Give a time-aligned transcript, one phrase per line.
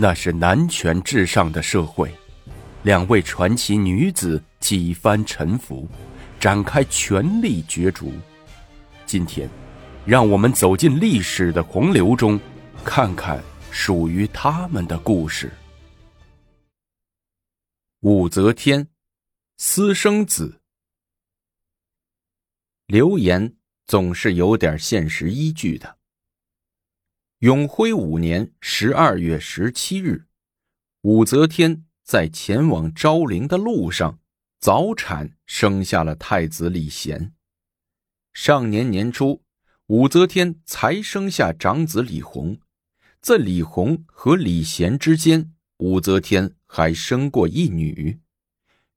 [0.00, 2.14] 那是男权至上的社会，
[2.84, 5.88] 两位传奇女子几番沉浮，
[6.38, 8.12] 展开权力角逐。
[9.04, 9.50] 今天，
[10.06, 12.38] 让我们走进历史的洪流中，
[12.84, 13.42] 看看
[13.72, 15.52] 属于他们的故事。
[18.02, 18.86] 武则天，
[19.56, 20.60] 私生子。
[22.86, 23.52] 流言
[23.84, 25.97] 总是有点现实依据的。
[27.40, 30.26] 永徽五年十二月十七日，
[31.02, 34.18] 武则天在前往昭陵的路上
[34.58, 37.32] 早产，生下了太子李贤。
[38.32, 39.44] 上年年初，
[39.86, 42.58] 武则天才生下长子李弘，
[43.20, 48.18] 在李弘和李贤之间，武则天还生过一女，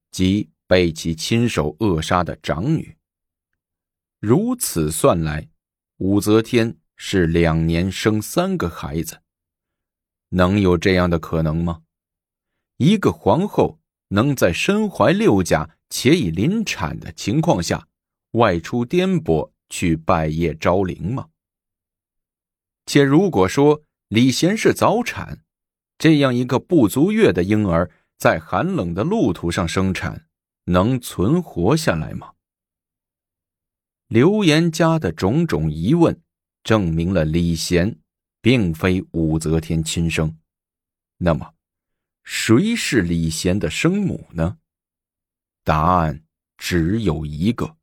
[0.10, 2.98] 即被其亲手扼杀的长女。
[4.20, 5.48] 如此算来，
[5.98, 6.81] 武则天。
[7.04, 9.24] 是两年生三个孩子，
[10.30, 11.82] 能有这样的可能吗？
[12.78, 17.88] 一个皇后能在身怀六甲且已临产的情况下，
[18.34, 21.30] 外出颠簸去拜谒昭陵吗？
[22.86, 25.44] 且如果说李贤是早产，
[25.98, 27.90] 这样一个不足月的婴儿
[28.20, 30.28] 在寒冷的路途上生产，
[30.66, 32.34] 能存活下来吗？
[34.08, 36.22] 刘言家的种种疑问。
[36.64, 37.98] 证明了李贤
[38.42, 40.38] 并非武则天亲生，
[41.18, 41.54] 那么，
[42.24, 44.58] 谁是李贤的生母呢？
[45.64, 46.24] 答案
[46.58, 47.78] 只有一个，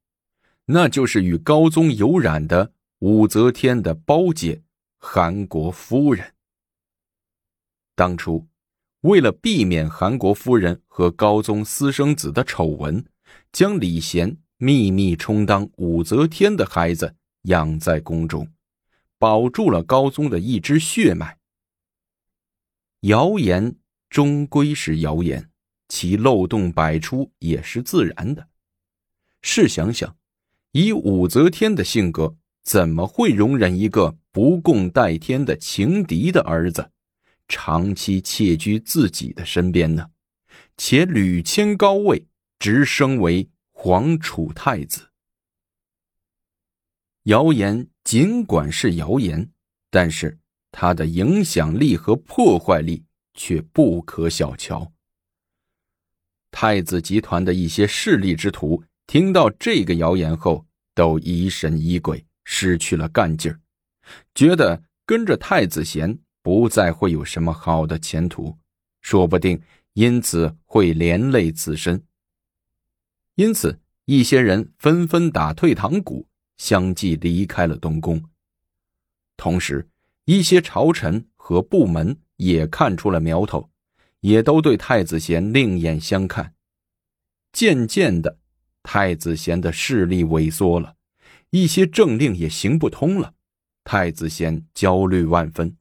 [0.66, 4.62] 那就是与高宗有染的武则天的胞姐
[4.98, 6.34] 韩国夫人。
[7.94, 8.46] 当初，
[9.02, 13.04] 为了避免韩国夫人和高宗私生子的丑闻，
[13.52, 18.48] 将李贤秘密充当武则天的孩子养在宫中。
[19.18, 21.38] 保住了高宗的一支血脉。
[23.00, 23.76] 谣言
[24.08, 25.50] 终归是谣言，
[25.88, 28.48] 其漏洞百出也是自然的。
[29.42, 30.16] 试想想，
[30.72, 36.90] 以武则天的性格，怎么会容忍一个不共戴天的情敌的儿子
[37.48, 40.10] 长期窃居自己的身边呢？
[40.76, 42.26] 且屡迁高位，
[42.58, 45.08] 直升为皇储太子。
[47.24, 47.88] 谣言。
[48.08, 49.50] 尽管是谣言，
[49.90, 50.38] 但是
[50.72, 53.04] 它的影响力和破坏力
[53.34, 54.90] 却不可小瞧。
[56.50, 60.64] 太子集团的一些势力之徒听到这个谣言后，
[60.94, 63.60] 都疑神疑鬼，失去了干劲儿，
[64.34, 68.56] 觉得跟着太子贤不再会有什么好的前途，
[69.02, 69.60] 说不定
[69.92, 72.02] 因此会连累自身。
[73.34, 76.26] 因此，一些人纷纷打退堂鼓。
[76.58, 78.22] 相继离开了东宫。
[79.36, 79.88] 同时，
[80.26, 83.70] 一些朝臣和部门也看出了苗头，
[84.20, 86.54] 也都对太子贤另眼相看。
[87.52, 88.38] 渐渐的，
[88.82, 90.96] 太子贤的势力萎缩了，
[91.50, 93.34] 一些政令也行不通了。
[93.84, 95.76] 太子贤焦虑万分，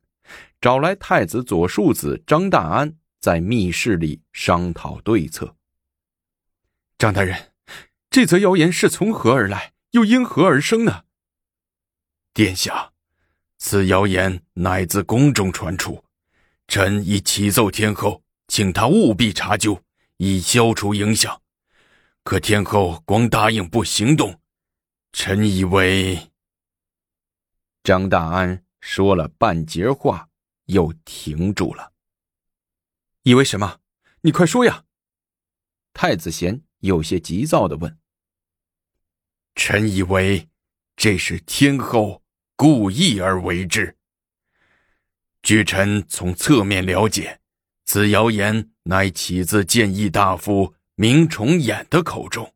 [0.61, 5.57] 找来太子左庶子张大安，在密室里商讨对策。
[6.97, 7.51] 张大人，
[8.09, 9.73] 这则谣言是从何而来？
[9.97, 11.05] 又因何而生呢？
[12.31, 12.93] 殿下，
[13.57, 16.05] 此谣言乃自宫中传出，
[16.67, 19.83] 臣已启奏天后，请她务必查究，
[20.17, 21.41] 以消除影响。
[22.23, 24.39] 可天后光答应不行动，
[25.13, 26.31] 臣以为……
[27.81, 30.29] 张大安说了半截话，
[30.65, 31.93] 又停住了。
[33.23, 33.79] 以为什么？
[34.21, 34.83] 你快说呀！
[35.91, 37.97] 太子贤有些急躁的问。
[39.69, 40.47] 臣以为，
[40.95, 42.23] 这是天后
[42.55, 43.97] 故意而为之。
[45.43, 47.41] 据臣从侧面了解，
[47.83, 52.55] 此谣言乃起自谏议大夫明崇俨的口中，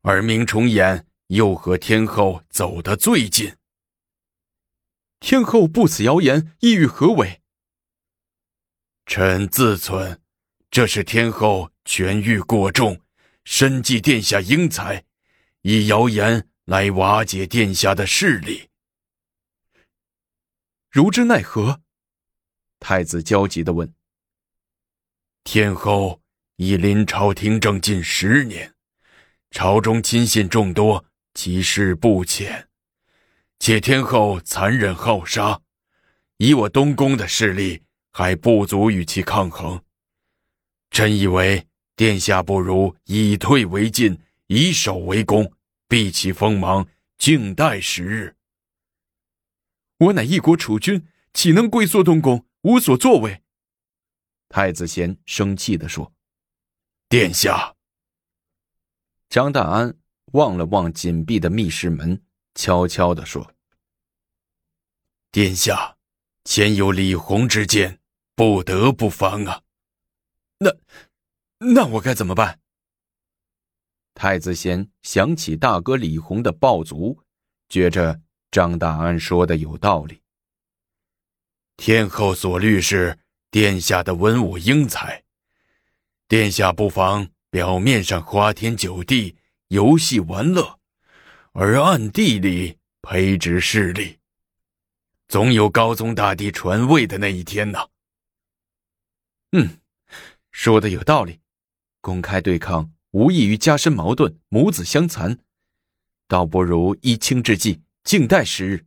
[0.00, 3.54] 而明崇俨又和天后走得最近。
[5.20, 7.42] 天后不此谣言，意欲何为？
[9.04, 10.22] 臣自存，
[10.70, 13.02] 这是天后权欲过重，
[13.44, 15.04] 深记殿下英才。
[15.66, 18.68] 以谣言来瓦解殿下的势力，
[20.90, 21.80] 如之奈何？
[22.78, 23.90] 太子焦急的问。
[25.42, 26.20] 天后
[26.56, 28.74] 已临朝听政近十年，
[29.52, 31.02] 朝中亲信众多，
[31.32, 32.68] 其事不浅。
[33.58, 35.62] 且天后残忍好杀，
[36.36, 37.82] 以我东宫的势力
[38.12, 39.82] 还不足与其抗衡。
[40.90, 41.66] 臣以为
[41.96, 44.20] 殿下不如以退为进。
[44.48, 45.50] 以守为攻，
[45.94, 46.88] 避其锋芒，
[47.18, 48.34] 静待时日。
[49.98, 53.44] 我乃一国储君，岂能龟缩东宫，无所作为？
[54.48, 56.12] 太子贤生气地说
[57.08, 57.76] ：“殿下。”
[59.30, 59.96] 张大安
[60.32, 62.20] 望了望紧闭的密室门，
[62.56, 63.54] 悄悄地说
[65.30, 65.96] ：“殿下，
[66.42, 68.00] 前有李弘之剑，
[68.34, 69.62] 不得不防啊。”
[70.58, 70.74] 那，
[71.72, 72.58] 那我该怎么办？
[74.14, 77.18] 太子贤想起大哥李弘的暴卒，
[77.68, 78.20] 觉着
[78.50, 80.22] 张大安说的有道理。
[81.76, 83.18] 天后所虑是
[83.50, 85.24] 殿下的文武英才，
[86.28, 89.36] 殿下不妨表面上花天酒地、
[89.68, 90.78] 游戏玩乐，
[91.52, 94.20] 而暗地里培植势力，
[95.26, 97.88] 总有高宗大帝传位的那一天呢。
[99.50, 99.80] 嗯，
[100.52, 101.40] 说的有道理，
[102.00, 102.93] 公开对抗。
[103.14, 105.38] 无异于加深矛盾，母子相残，
[106.26, 108.86] 倒不如依清之计，静待时日。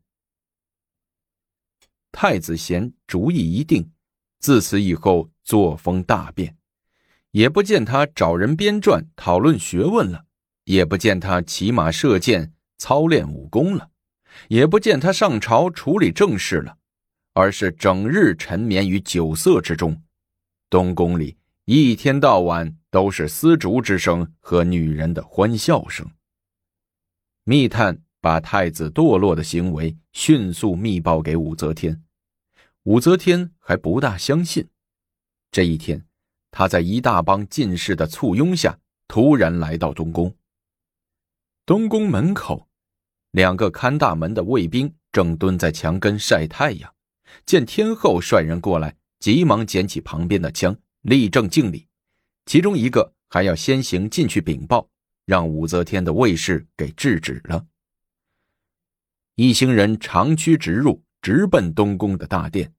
[2.12, 3.90] 太子贤主意一定，
[4.42, 6.58] 自此以后作风大变，
[7.32, 10.26] 也不见他找人编撰讨论学问了，
[10.66, 13.92] 也不见他骑马射箭操练武功了，
[14.50, 16.78] 也不见他上朝处理政事了，
[17.32, 20.04] 而是整日沉湎于酒色之中，
[20.70, 22.76] 东宫里一天到晚。
[22.98, 26.10] 都是丝竹之声和女人的欢笑声。
[27.44, 32.04] 密探把太子堕落的行为迅速密报给武则天，
[32.86, 34.68] 武则天还不大相信。
[35.52, 36.08] 这一天，
[36.50, 40.36] 他在一大帮进士的簇拥下，突然来到东宫。
[41.68, 42.68] 东宫门口，
[43.30, 46.92] 两个看大门的卫兵正蹲在墙根晒太阳，
[47.46, 51.87] 见天后率人过来，急忙捡起旁边的枪，立正敬礼。
[52.48, 54.90] 其中一个还要先行进去禀报，
[55.26, 57.68] 让武则天的卫士给制止了。
[59.36, 62.74] 一行人长驱直入，直奔东宫的大殿。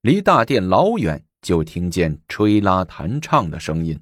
[0.00, 4.00] 离大殿老远，就听见吹拉弹唱的声音。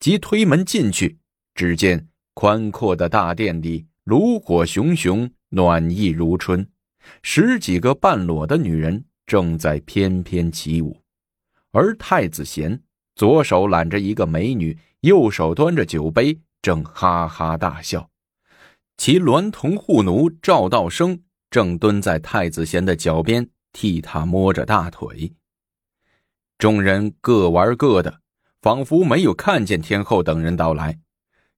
[0.00, 1.16] 即推门进去，
[1.54, 6.68] 只见宽阔的大殿里炉火熊熊，暖意如春。
[7.22, 11.00] 十几个半裸的女人正在翩翩起舞，
[11.70, 12.82] 而太子贤。
[13.14, 18.08] 左手揽着一个美女，右手端着酒杯，正哈哈大笑。
[18.96, 21.20] 其娈童护奴赵道生
[21.50, 25.32] 正蹲在太子贤的脚边，替他摸着大腿。
[26.58, 28.20] 众人各玩各的，
[28.60, 30.98] 仿佛没有看见天后等人到来。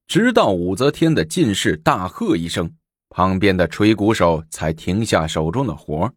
[0.06, 2.75] 直到武则天的进士大喝一声，
[3.08, 6.12] 旁边的吹鼓手才停下手中的活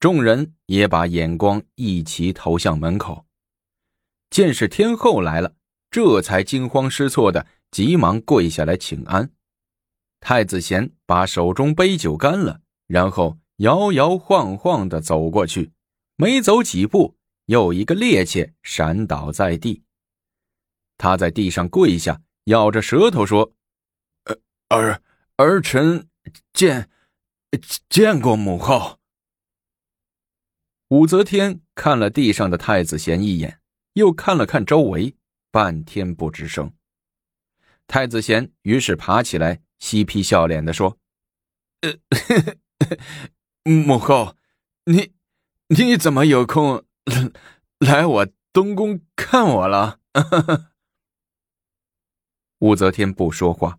[0.00, 3.24] 众人也把眼光一齐投向门口。
[4.30, 5.54] 见是天后来了，
[5.90, 9.30] 这才惊慌失措的急忙跪下来请安。
[10.20, 15.72] 太子贤把手中杯酒干了，然后摇摇晃晃的走过去，
[16.16, 17.16] 没走几步，
[17.46, 19.82] 又一个趔趄闪倒在地。
[20.96, 23.52] 他在地上跪下，咬着舌头说：“，
[24.68, 25.00] 儿
[25.36, 26.08] 儿臣
[26.52, 26.90] 见
[27.88, 28.98] 见过母后。”
[30.88, 33.60] 武则天看了地上的太子贤一眼。
[33.94, 35.16] 又看了看周围，
[35.50, 36.72] 半天不吱声。
[37.86, 40.98] 太子贤于是爬起来，嬉皮笑脸的说
[41.80, 41.94] ：“呃，
[43.64, 44.36] 母后，
[44.84, 45.14] 你
[45.68, 46.84] 你怎么有空
[47.78, 50.00] 来我东宫看我了？”
[52.60, 53.78] 武则天不说话，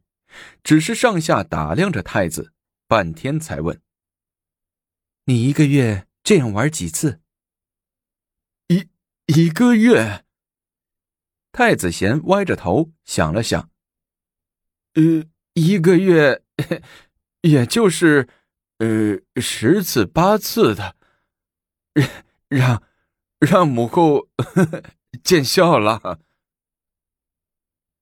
[0.64, 2.54] 只是上下打量着太子，
[2.88, 3.82] 半天才问
[5.26, 7.22] ：“你一个月这样玩几次？”
[9.32, 10.26] 一个月，
[11.52, 13.70] 太子贤歪着头想了想，
[14.96, 16.42] 呃，一个月，
[17.42, 18.28] 也就是，
[18.80, 20.96] 呃，十次八次的，
[22.50, 22.82] 让
[23.38, 24.30] 让母后
[25.24, 26.20] 见笑了。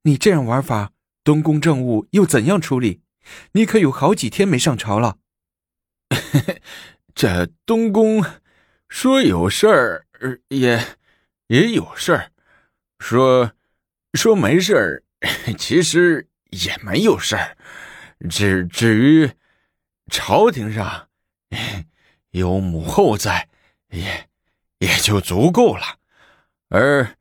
[0.03, 0.93] 你这样玩法，
[1.25, 3.01] 东宫政务又怎样处理？
[3.51, 5.17] 你可有好几天没上朝了。
[7.13, 8.23] 这东宫
[8.87, 10.07] 说有事儿
[10.47, 10.97] 也。
[11.47, 12.31] 也有事儿，
[12.99, 13.53] 说
[14.13, 15.03] 说没事儿，
[15.57, 17.57] 其实也没有事儿。
[18.29, 19.31] 至至于
[20.11, 21.09] 朝廷上
[22.31, 23.49] 有母后在，
[23.89, 24.29] 也
[24.79, 25.99] 也就足够了。
[26.69, 27.15] 而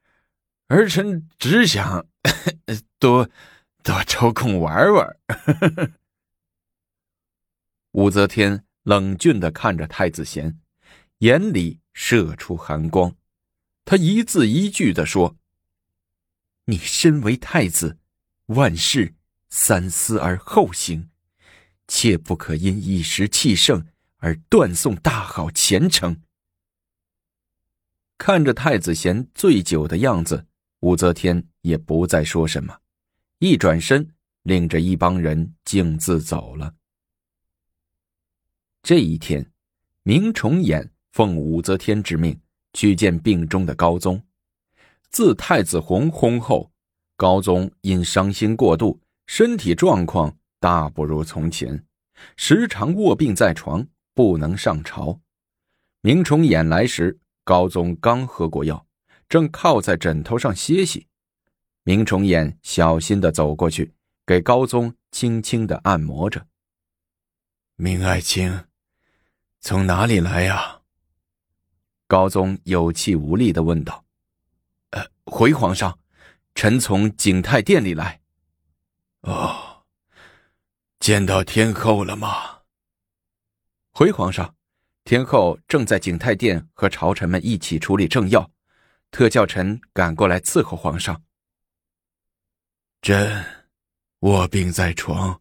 [0.68, 2.06] 儿臣只想
[2.99, 3.28] 多
[3.85, 5.16] 多抽空玩玩。
[7.92, 10.59] 武则天冷峻的看着太子贤，
[11.18, 13.14] 眼里射出寒光。
[13.87, 15.37] 他一字一句的说
[16.66, 17.99] ：“你身为太子，
[18.47, 19.14] 万事
[19.49, 21.09] 三思而后行，
[21.87, 26.21] 切不可因一时气盛而断送大好前程。”
[28.19, 30.49] 看着太子贤醉酒的样子，
[30.81, 32.81] 武则天也不再说什么，
[33.38, 34.12] 一转身，
[34.43, 36.75] 领着一帮人径自走了。
[38.83, 39.52] 这一天，
[40.02, 42.40] 明崇俨奉武则天之命
[42.76, 44.23] 去见病中的高宗。
[45.09, 46.71] 自太子弘薨后，
[47.16, 51.83] 高宗因伤心过度，身体状况大不如从前，
[52.37, 55.18] 时常卧病在床，不能上朝。
[56.02, 57.18] 明崇俨来时。
[57.45, 58.85] 高宗刚喝过药，
[59.28, 61.06] 正靠在枕头上歇息。
[61.85, 63.95] 明崇俨小心的走过去，
[64.26, 66.45] 给高宗轻轻的按摩着。
[67.76, 68.64] 明爱卿，
[69.61, 70.75] 从哪里来呀？
[72.07, 74.05] 高宗有气无力的问道。
[74.91, 75.99] 呃，回皇上，
[76.55, 78.21] 臣从景泰殿里来。
[79.23, 79.85] 哦，
[81.01, 82.63] 见到天后了吗？
[83.93, 84.55] 回皇上。
[85.05, 88.51] 天后正在景泰殿和朝臣们一起处理政要，
[89.13, 91.23] 特叫臣赶过来伺候皇上。
[93.01, 93.45] 朕
[94.21, 95.41] 卧病在床，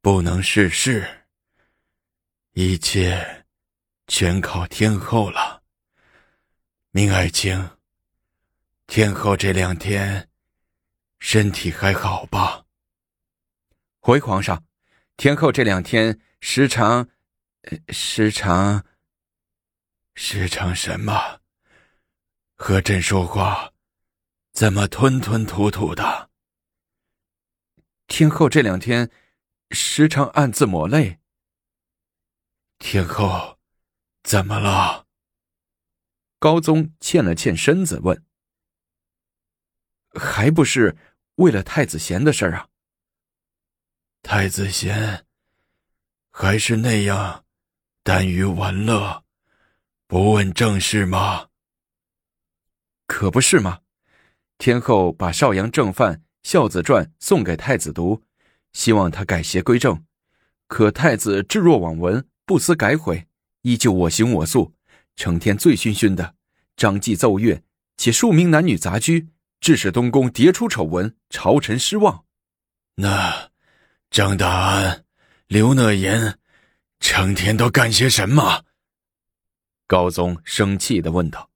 [0.00, 1.04] 不能事事，
[2.52, 3.44] 一切
[4.06, 5.55] 全靠天后了。
[6.96, 7.72] 明爱卿，
[8.86, 10.30] 天后这两天
[11.18, 12.64] 身体还好吧？
[14.00, 14.64] 回皇上，
[15.18, 17.06] 天后这两天时常。
[17.90, 18.86] 时常，
[20.14, 21.42] 时常什么？
[22.54, 23.74] 和朕说话，
[24.52, 26.30] 怎么吞吞吐吐的？
[28.06, 29.10] 天后这两天
[29.70, 31.18] 时常暗自抹泪。
[32.78, 33.58] 天后，
[34.22, 35.05] 怎么了？
[36.38, 38.24] 高宗欠了欠身子问
[40.14, 40.96] ：“还不是
[41.36, 42.68] 为了太子贤的事儿啊？”
[44.22, 45.26] 太子贤，
[46.30, 47.44] 还是那样。
[48.02, 49.24] 耽于玩乐，
[50.06, 51.48] 不问政事吗？
[53.06, 53.80] 可不是吗？
[54.58, 56.14] 天后把少阳正范
[56.44, 58.22] 《孝子传》送给太子读，
[58.72, 60.04] 希望他改邪归正。
[60.68, 63.26] 可太子置若罔闻，不思改悔，
[63.62, 64.75] 依旧我行我素，
[65.16, 66.34] 成天醉醺醺的，
[66.76, 67.62] 张继奏乐，
[67.96, 69.28] 且数名男女杂居，
[69.60, 72.24] 致使东宫迭出丑闻，朝臣失望。
[72.96, 73.50] 那
[74.10, 75.04] 张大安、
[75.48, 76.38] 刘讷言。
[76.98, 78.64] 成天都干些什么？
[79.86, 81.50] 高宗生气的问道。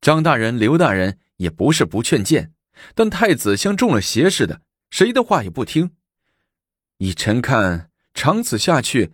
[0.00, 2.52] 张大人、刘大人也不是不劝谏，
[2.94, 5.96] 但太子像中了邪似的，谁的话也不听。
[6.98, 9.12] 以臣看，长此下去，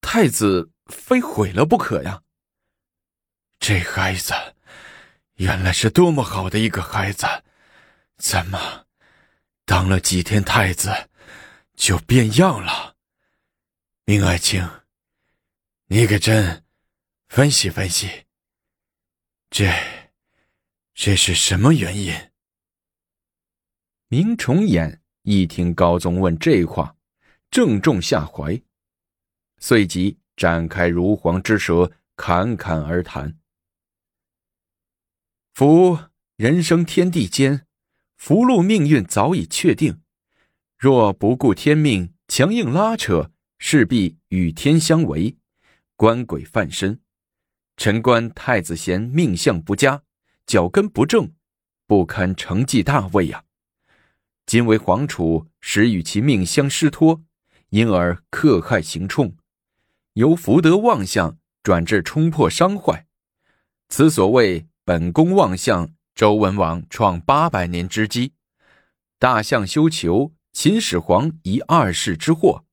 [0.00, 2.22] 太子非毁了不可呀。
[3.60, 4.32] 这孩子，
[5.34, 7.26] 原来是多么好的一个孩子，
[8.16, 8.86] 怎么
[9.66, 10.90] 当了几天太子
[11.76, 12.96] 就变样了？
[14.06, 14.66] 明爱卿，
[15.88, 16.64] 你给朕
[17.28, 18.24] 分析分析，
[19.50, 19.70] 这
[20.94, 22.14] 这是什么原因？
[24.08, 26.96] 明崇俨一听高宗问这话，
[27.50, 28.60] 正中下怀，
[29.58, 33.38] 随即展开如簧之舌，侃侃而谈
[35.52, 35.98] ：“夫
[36.36, 37.66] 人生天地间，
[38.16, 40.00] 福禄命运早已确定，
[40.76, 43.30] 若不顾天命，强硬拉扯。”
[43.62, 45.36] 势必与天相违，
[45.94, 46.98] 官鬼犯身。
[47.76, 50.02] 臣观太子贤命相不佳，
[50.46, 51.34] 脚跟不正，
[51.86, 53.44] 不堪承继大位呀。
[54.46, 57.22] 今为皇储，时与其命相失托，
[57.68, 59.36] 因而克害行冲，
[60.14, 63.06] 由福德旺相转至冲破伤坏。
[63.90, 68.34] 此所谓本宫望相，周文王创八百年之基，
[69.20, 72.64] 大象修求，秦始皇一二世之祸。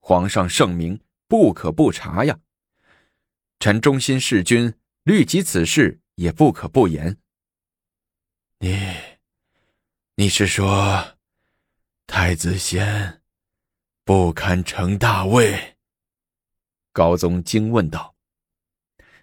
[0.00, 2.38] 皇上圣明，不可不察呀！
[3.60, 4.72] 臣忠心事君，
[5.02, 7.18] 虑及此事，也不可不言。
[8.60, 8.80] 你，
[10.14, 11.18] 你是说，
[12.06, 13.20] 太子贤
[14.06, 15.76] 不堪承大位？
[16.94, 18.14] 高宗惊问道。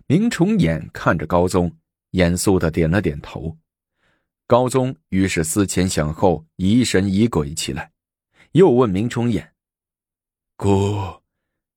[0.05, 1.75] 明崇俨看着高宗，
[2.15, 3.57] 严肃的点了点头。
[4.47, 7.91] 高宗于是思前想后，疑神疑鬼起来，
[8.53, 9.45] 又问明崇俨。
[10.55, 11.21] 故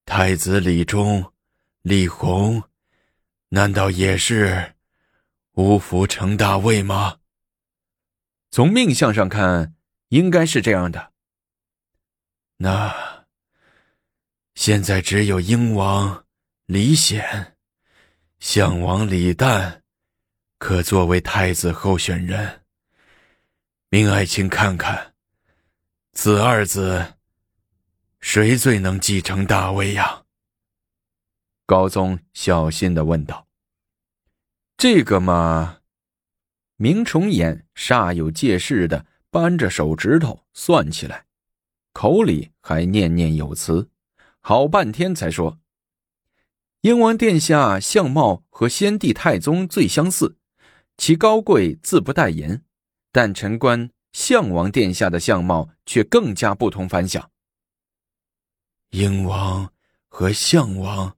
[0.04, 1.32] 太子李忠、
[1.82, 2.62] 李弘，
[3.48, 4.74] 难道也是
[5.54, 7.18] 无福成大位吗？
[8.50, 9.74] 从命相上看，
[10.10, 11.12] 应该是这样的。
[12.58, 13.26] 那
[14.54, 16.24] 现在只有英王
[16.66, 17.56] 李显、
[18.38, 19.80] 相王李旦
[20.58, 22.62] 可作为太子候选人。
[23.90, 25.14] 明爱卿看看，
[26.12, 27.14] 此二子。
[28.20, 30.24] 谁最能继承大位呀？
[31.64, 33.46] 高宗小心的问道。
[34.76, 35.78] 这个嘛，
[36.76, 41.26] 明崇俨煞有介事的扳着手指头算起来，
[41.92, 43.88] 口里还念念有词，
[44.40, 45.60] 好半天才说
[46.82, 50.37] ：“英王殿下相貌和先帝太宗最相似，
[50.98, 52.62] 其高贵自不待言。
[53.10, 57.30] 但臣观相王殿下的相貌却更加不同凡响。”
[58.90, 59.72] 英王
[60.08, 61.16] 和相王，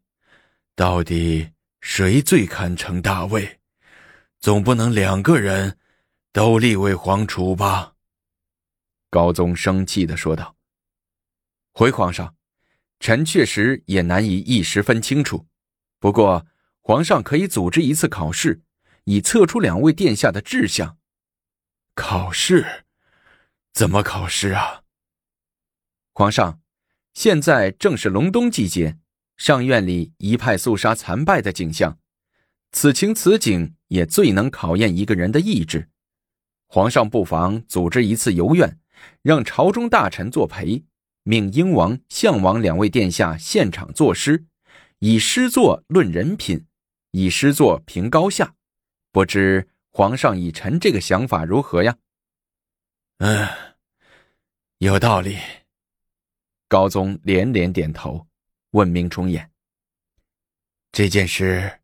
[0.76, 3.58] 到底谁最堪称大位？
[4.38, 5.78] 总不能两个人
[6.32, 7.94] 都立为皇储吧？
[9.10, 10.56] 高宗生气的说道
[11.74, 12.34] ：“回皇上，
[13.00, 15.46] 臣确实也难以一时分清楚。
[15.98, 16.46] 不过，
[16.80, 18.62] 皇上可以组织一次考试，
[19.04, 20.98] 以测出两位殿下的志向。
[21.94, 22.84] 考试？
[23.72, 24.82] 怎么考试啊？
[26.12, 26.60] 皇上。”
[27.12, 28.96] 现在正是隆冬季节，
[29.36, 31.98] 上院里一派肃杀残败的景象，
[32.70, 35.90] 此情此景也最能考验一个人的意志。
[36.68, 38.78] 皇上不妨组织一次游院，
[39.22, 40.84] 让朝中大臣作陪，
[41.24, 44.46] 命英王、项王两位殿下现场作诗，
[45.00, 46.64] 以诗作论人品，
[47.10, 48.54] 以诗作评高下。
[49.12, 51.96] 不知皇上以臣这个想法如何呀？
[53.18, 53.48] 嗯，
[54.78, 55.38] 有道理。
[56.68, 58.28] 高宗连连点头，
[58.70, 59.48] 问明崇俨
[60.92, 61.80] ：“这件事，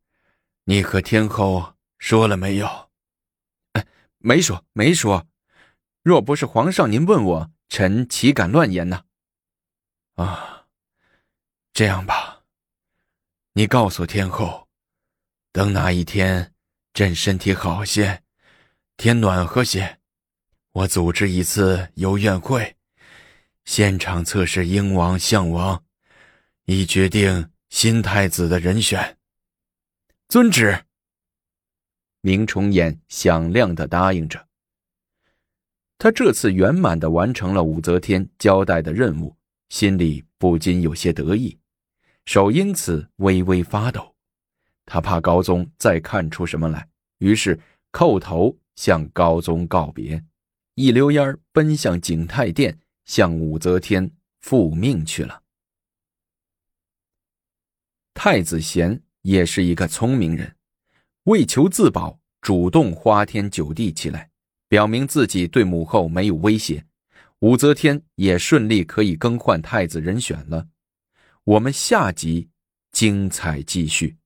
[0.65, 2.89] 你和天后说了没有
[3.73, 3.85] ？”“哎，
[4.19, 5.27] 没说，没说。
[6.03, 9.05] 若不是皇上您问我，臣岂敢乱言呢
[10.15, 10.69] ？”“啊，
[11.73, 12.45] 这样吧，
[13.55, 14.69] 你告诉天后，
[15.51, 16.55] 等哪一天
[16.97, 18.23] 朕身体好些，
[18.97, 19.99] 天暖和些，
[20.73, 22.75] 我组织一次游院会。”
[23.67, 25.85] 现场测试英王、相王，
[26.65, 29.19] 以决定新太子的人选。
[30.29, 30.85] 遵旨。
[32.23, 34.49] 明崇俨响亮的答应着。
[35.99, 39.37] 他这次圆满的完成了武则天交代的任务，
[39.69, 41.59] 心里不禁有些得意，
[42.25, 44.16] 手因此微微发抖。
[44.87, 47.61] 他怕高宗再看出什么来，于是
[47.93, 50.25] 叩头向高宗告别，
[50.77, 52.79] 一溜烟奔向景泰殿。
[53.07, 55.45] 向武则天复命去了。
[58.15, 60.57] 太子贤也是一个聪明人，
[61.23, 64.29] 为求自保，主动花天酒地起来，
[64.67, 66.85] 表明自己对母后没有威胁。
[67.39, 70.67] 武则天也顺利可以更换太子人选了。
[71.45, 72.49] 我们下集
[72.91, 74.17] 精彩继续。